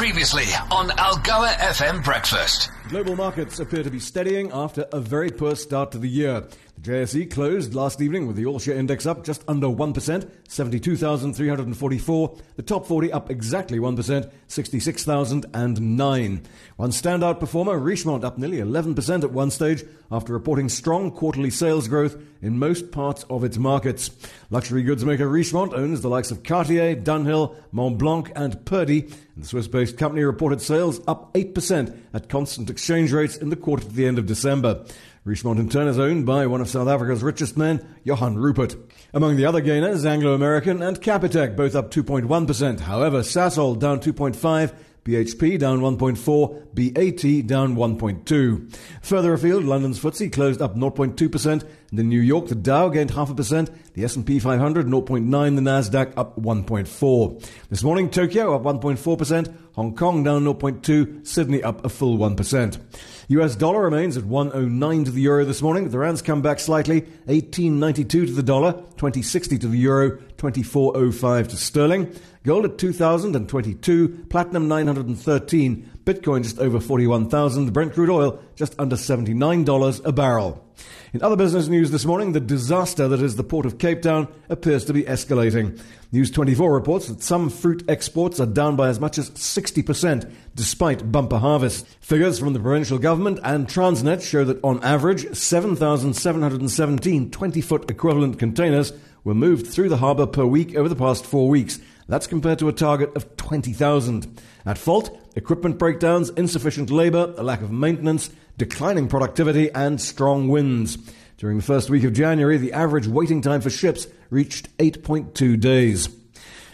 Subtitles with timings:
[0.00, 2.70] Previously on Algoa FM Breakfast.
[2.88, 6.42] Global markets appear to be steadying after a very poor start to the year.
[6.82, 12.36] JSE closed last evening with the all share index up just under 1%, 72,344.
[12.56, 16.42] The top 40 up exactly 1%, 66,009.
[16.76, 21.86] One standout performer, Richemont, up nearly 11% at one stage after reporting strong quarterly sales
[21.86, 24.10] growth in most parts of its markets.
[24.48, 29.02] Luxury goods maker Richemont owns the likes of Cartier, Dunhill, Montblanc, and Purdey.
[29.34, 33.56] And the Swiss based company reported sales up 8% at constant exchange rates in the
[33.56, 34.86] quarter to the end of December.
[35.26, 38.74] Richemont in turn is owned by one of South Africa's richest men, Johan Rupert.
[39.12, 42.80] Among the other gainers, Anglo American and Capitec both up 2.1%.
[42.80, 44.72] However, Sasol down 2.5
[45.04, 48.78] BHP down 1.4, BAT down 1.2.
[49.02, 53.30] Further afield, London's FTSE closed up 0.2%, and in New York, the Dow gained half
[53.30, 57.48] a percent, the S&P 500 0.9, the Nasdaq up 1.4.
[57.70, 62.78] This morning, Tokyo up 1.4%, Hong Kong down 0.2, Sydney up a full 1%.
[63.28, 65.88] US dollar remains at 109 to the euro this morning.
[65.88, 71.56] The rand's come back slightly, 18.92 to the dollar, 20.60 to the euro, 24.05 to
[71.56, 72.16] sterling.
[72.44, 80.06] Gold at 2022, platinum 913, Bitcoin just over 41,000, Brent crude oil just under $79
[80.06, 80.64] a barrel.
[81.12, 84.28] In other business news this morning, the disaster that is the port of Cape Town
[84.48, 85.80] appears to be escalating.
[86.12, 91.10] News 24 reports that some fruit exports are down by as much as 60% despite
[91.10, 91.86] bumper harvest.
[92.00, 98.38] Figures from the provincial government and Transnet show that on average, 7,717 20 foot equivalent
[98.38, 98.92] containers
[99.24, 101.78] were moved through the harbour per week over the past four weeks.
[102.08, 104.40] That's compared to a target of 20,000.
[104.66, 110.98] At fault, equipment breakdowns, insufficient labour, a lack of maintenance, declining productivity, and strong winds.
[111.38, 116.10] During the first week of January, the average waiting time for ships reached 8.2 days.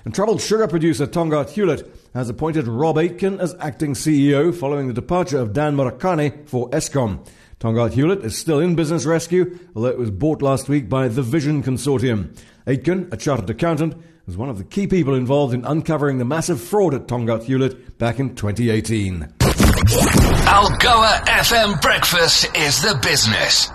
[0.05, 4.93] And troubled sugar producer Tongaat Hullett has appointed Rob Aitken as acting CEO following the
[4.93, 7.25] departure of Dan Marokane for Eskom.
[7.61, 11.23] Tongaat Hullett is still in business rescue, although it was bought last week by the
[11.23, 12.37] Vision Consortium.
[12.67, 13.95] Aitken, a chartered accountant,
[14.27, 17.97] was one of the key people involved in uncovering the massive fraud at Tongaat Hullett
[17.97, 19.46] back in 2018.
[20.01, 23.71] Algoa FM Breakfast is the business.